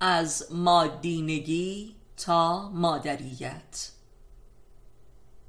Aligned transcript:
از 0.00 0.46
مادینگی 0.50 1.94
تا 2.16 2.68
مادریت. 2.68 3.90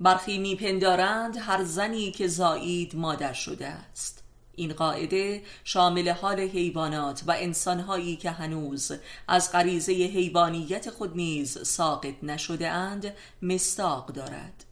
برخی 0.00 0.38
میپندارند 0.38 1.36
هر 1.36 1.64
زنی 1.64 2.10
که 2.10 2.28
زایید 2.28 2.96
مادر 2.96 3.32
شده 3.32 3.66
است. 3.66 4.24
این 4.54 4.72
قاعده 4.72 5.42
شامل 5.64 6.08
حال 6.08 6.40
حیوانات 6.40 7.22
و 7.26 7.30
انسانهایی 7.38 8.16
که 8.16 8.30
هنوز 8.30 8.92
از 9.28 9.52
غریزه 9.52 9.92
حیوانیت 9.92 10.90
خود 10.90 11.16
نیز 11.16 11.58
ساقط 11.68 12.14
نشده 12.22 12.68
اند 12.68 13.14
مستاق 13.42 14.06
دارد. 14.06 14.64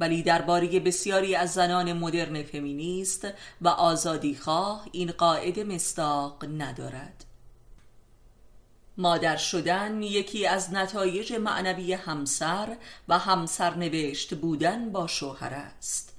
ولی 0.00 0.22
درباره 0.22 0.80
بسیاری 0.80 1.34
از 1.34 1.52
زنان 1.52 1.92
مدرن 1.92 2.42
فمینیست 2.42 3.26
و 3.60 3.68
آزادیخواه 3.68 4.86
این 4.92 5.12
قاعده 5.12 5.64
مستاق 5.64 6.44
ندارد. 6.58 7.31
مادر 8.96 9.36
شدن 9.36 10.02
یکی 10.02 10.46
از 10.46 10.72
نتایج 10.72 11.32
معنوی 11.32 11.92
همسر 11.92 12.76
و 13.08 13.18
همسر 13.18 13.74
نوشت 13.74 14.34
بودن 14.34 14.92
با 14.92 15.06
شوهر 15.06 15.54
است. 15.54 16.11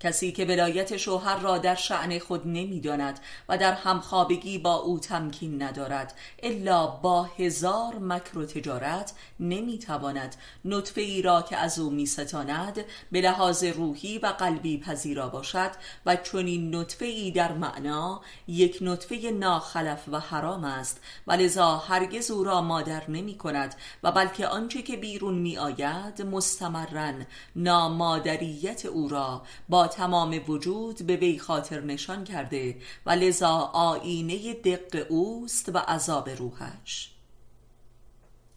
کسی 0.00 0.32
که 0.32 0.44
ولایت 0.44 0.96
شوهر 0.96 1.38
را 1.38 1.58
در 1.58 1.74
شعن 1.74 2.18
خود 2.18 2.46
نمی‌داند 2.46 3.20
و 3.48 3.58
در 3.58 3.72
همخوابگی 3.72 4.58
با 4.58 4.74
او 4.74 4.98
تمکین 4.98 5.62
ندارد 5.62 6.14
الا 6.42 6.86
با 6.86 7.22
هزار 7.22 7.98
مکر 8.00 8.38
و 8.38 8.46
تجارت 8.46 9.12
نمی‌تواند. 9.40 10.36
نطفه 10.64 11.00
ای 11.00 11.22
را 11.22 11.42
که 11.42 11.56
از 11.56 11.78
او 11.78 11.90
میستاند 11.90 12.84
به 13.12 13.20
لحاظ 13.20 13.64
روحی 13.64 14.18
و 14.18 14.26
قلبی 14.26 14.80
پذیرا 14.80 15.28
باشد 15.28 15.70
و 16.06 16.16
چنین 16.16 16.74
نطفه 16.74 17.04
ای 17.04 17.30
در 17.30 17.52
معنا 17.52 18.20
یک 18.48 18.78
نطفه 18.80 19.30
ناخلف 19.30 20.02
و 20.12 20.20
حرام 20.20 20.64
است. 20.64 21.00
و 21.26 21.32
لذا 21.32 21.76
هرگز 21.76 22.30
او 22.30 22.44
را 22.44 22.60
مادر 22.60 23.10
نمی 23.10 23.38
کند 23.38 23.74
و 24.02 24.12
بلکه 24.12 24.46
آنچه 24.46 24.82
که 24.82 24.96
بیرون 24.96 25.34
می 25.34 25.58
آید 25.58 26.22
مستمرن 26.22 27.26
نامادریت 27.56 28.86
او 28.86 29.08
را 29.08 29.42
با 29.68 29.85
تمام 29.86 30.40
وجود 30.48 31.06
به 31.06 31.16
وی 31.16 31.38
خاطر 31.38 31.80
نشان 31.80 32.24
کرده 32.24 32.76
و 33.06 33.10
لذا 33.10 33.70
آینه 33.72 34.54
دق 34.54 35.06
اوست 35.08 35.68
و 35.74 35.78
عذاب 35.78 36.28
روحش. 36.28 37.16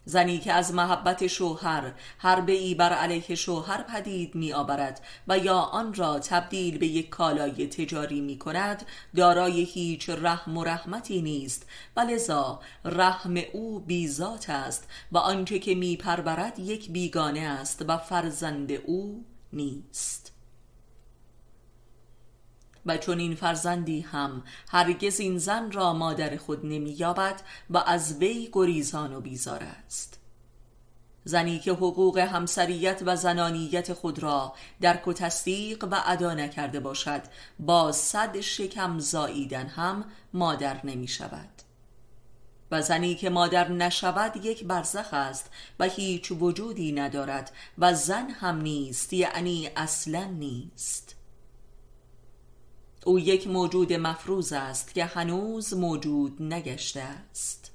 زنی 0.09 0.39
که 0.39 0.53
از 0.53 0.73
محبت 0.73 1.27
شوهر 1.27 1.93
هر 2.19 2.43
ای 2.47 2.75
بر 2.75 2.93
علیه 2.93 3.35
شوهر 3.35 3.81
پدید 3.81 4.35
می 4.35 4.53
آورد 4.53 5.01
و 5.27 5.37
یا 5.37 5.57
آن 5.57 5.93
را 5.93 6.19
تبدیل 6.19 6.77
به 6.77 6.87
یک 6.87 7.09
کالای 7.09 7.67
تجاری 7.67 8.21
می 8.21 8.37
کند 8.37 8.85
دارای 9.15 9.63
هیچ 9.63 10.09
رحم 10.09 10.57
و 10.57 10.63
رحمتی 10.63 11.21
نیست 11.21 11.65
و 11.95 11.99
لذا 11.99 12.59
رحم 12.85 13.37
او 13.53 13.79
بیزات 13.79 14.49
است 14.49 14.87
و 15.11 15.17
آنچه 15.17 15.59
که 15.59 15.75
می 15.75 15.97
یک 16.57 16.91
بیگانه 16.91 17.39
است 17.39 17.85
و 17.87 17.97
فرزند 17.97 18.71
او 18.71 19.25
نیست. 19.53 20.38
و 22.89 22.97
چون 22.97 23.19
این 23.19 23.35
فرزندی 23.35 24.01
هم 24.01 24.43
هرگز 24.69 25.19
این 25.19 25.37
زن 25.37 25.71
را 25.71 25.93
مادر 25.93 26.37
خود 26.37 26.65
نمییابد 26.65 27.41
و 27.69 27.77
از 27.77 28.17
وی 28.17 28.49
گریزان 28.53 29.13
و 29.13 29.21
بیزار 29.21 29.63
است. 29.63 30.19
زنی 31.23 31.59
که 31.59 31.71
حقوق 31.71 32.17
همسریت 32.17 33.01
و 33.05 33.15
زنانیت 33.15 33.93
خود 33.93 34.23
را 34.23 34.53
درک 34.81 35.07
و 35.07 35.13
تصدیق 35.13 35.83
و 35.91 35.95
ادا 36.05 36.33
نکرده 36.33 36.79
باشد 36.79 37.21
با 37.59 37.91
صد 37.91 38.39
شکم 38.39 38.99
زاییدن 38.99 39.67
هم 39.67 40.05
مادر 40.33 40.85
نمی 40.85 41.07
شود 41.07 41.49
و 42.71 42.81
زنی 42.81 43.15
که 43.15 43.29
مادر 43.29 43.71
نشود 43.71 44.45
یک 44.45 44.63
برزخ 44.63 45.13
است 45.13 45.51
و 45.79 45.83
هیچ 45.85 46.31
وجودی 46.31 46.91
ندارد 46.91 47.51
و 47.77 47.93
زن 47.93 48.29
هم 48.29 48.61
نیست 48.61 49.13
یعنی 49.13 49.69
اصلا 49.75 50.23
نیست. 50.23 51.18
او 53.05 53.19
یک 53.19 53.47
موجود 53.47 53.93
مفروض 53.93 54.53
است 54.53 54.93
که 54.93 55.05
هنوز 55.05 55.73
موجود 55.73 56.37
نگشته 56.39 57.01
است. 57.01 57.71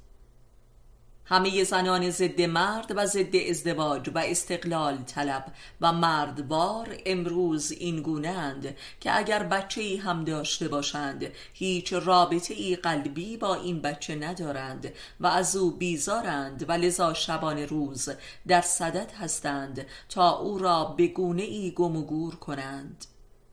همه 1.27 1.65
زنان 1.65 2.11
ضد 2.11 2.41
مرد 2.41 2.93
و 2.97 3.07
ضد 3.07 3.37
ازدواج 3.51 4.11
و 4.15 4.19
استقلال 4.19 4.97
طلب 4.97 5.45
و 5.81 5.93
مردوار 5.93 6.97
امروز 7.07 7.73
این 7.73 8.03
گونند 8.03 8.77
که 9.01 9.19
اگر 9.19 9.43
بچه 9.43 9.81
ای 9.81 9.97
هم 9.97 10.25
داشته 10.25 10.69
باشند 10.69 11.33
هیچ 11.55 11.93
رابطه 11.93 12.55
ای 12.55 12.77
قلبی 12.77 13.37
با 13.37 13.55
این 13.55 13.81
بچه 13.81 14.15
ندارند 14.15 14.93
و 15.21 15.27
از 15.27 15.57
او 15.57 15.71
بیزارند 15.71 16.65
و 16.69 16.73
لذا 16.73 17.15
شبان 17.15 17.59
روز 17.59 18.09
در 18.47 18.61
صدد 18.61 19.13
هستند 19.13 19.87
تا 20.09 20.31
او 20.39 20.59
را 20.59 20.85
به 20.85 21.07
گونه 21.07 21.43
ای 21.43 21.71
گم 21.71 21.97
و 21.97 22.03
گور 22.03 22.35
کنند. 22.35 23.05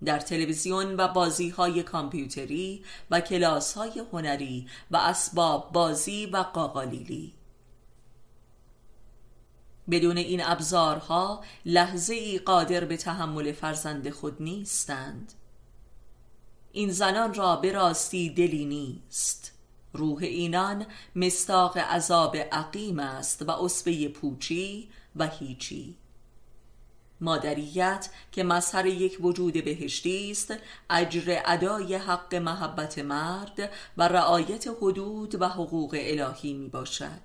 در 0.06 0.20
تلویزیون 0.20 0.96
و 0.98 1.08
بازی 1.08 1.50
های 1.50 1.84
کامپیوتری 1.84 2.84
و 3.12 3.22
کلاس 3.22 3.74
های 3.74 4.04
هنری 4.12 4.68
و 4.92 4.98
اسباب 4.98 5.72
بازی 5.72 6.26
و 6.26 6.38
قاقالیلی 6.38 7.34
بدون 9.92 10.18
این 10.18 10.42
ابزارها 10.44 11.44
لحظه 11.66 12.14
ای 12.14 12.40
قادر 12.40 12.86
به 12.86 12.98
تحمل 12.98 13.52
فرزند 13.52 14.10
خود 14.10 14.42
نیستند. 14.42 15.34
این 16.72 16.92
زنان 16.92 17.34
را 17.34 17.56
به 17.56 17.72
راستی 17.72 18.30
دلی 18.30 18.66
نیست. 18.66 19.52
روح 19.94 20.24
اینان 20.24 20.86
مستاق 21.16 21.78
عذاب 21.78 22.38
عقیم 22.38 23.00
است 23.00 23.42
و 23.42 23.52
عصبه 23.52 24.08
پوچی 24.08 24.90
و 25.16 25.28
هیچی. 25.28 25.98
مادریت 27.22 28.10
که 28.32 28.44
مظهر 28.44 28.86
یک 28.86 29.18
وجود 29.22 29.54
بهشتی 29.66 30.32
است 30.32 30.54
اجر 30.90 31.42
ادای 31.46 31.96
حق 31.96 32.36
محبت 32.36 33.00
مرد 33.00 33.72
و 33.98 34.08
رعایت 34.08 34.68
حدود 34.68 35.42
و 35.42 35.48
حقوق 35.48 35.98
الهی 36.00 36.54
می 36.54 36.70
باشد 36.70 37.22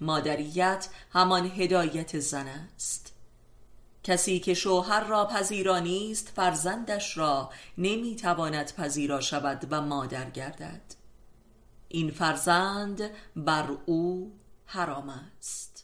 مادریت 0.00 0.88
همان 1.12 1.46
هدایت 1.46 2.18
زن 2.18 2.46
است. 2.48 3.12
کسی 4.04 4.40
که 4.40 4.54
شوهر 4.54 5.04
را 5.04 5.24
پذیرا 5.26 5.78
نیست 5.78 6.28
فرزندش 6.28 7.18
را 7.18 7.50
نمی‌تواند 7.78 8.74
پذیرا 8.74 9.20
شود 9.20 9.66
و 9.70 9.80
مادر 9.80 10.30
گردد. 10.30 10.94
این 11.88 12.10
فرزند 12.10 13.10
بر 13.36 13.68
او 13.86 14.32
حرام 14.66 15.08
است. 15.08 15.81